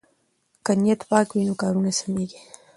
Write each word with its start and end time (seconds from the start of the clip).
که 0.65 0.71
نیت 0.81 1.01
پاک 1.09 1.27
وي 1.31 1.43
نو 1.47 1.53
کارونه 1.61 1.91
سمېږي. 1.99 2.39